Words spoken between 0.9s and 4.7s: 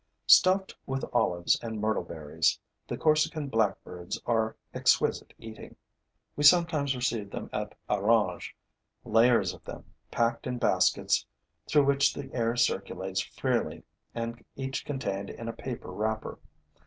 olives and myrtle berries, the Corsican blackbirds are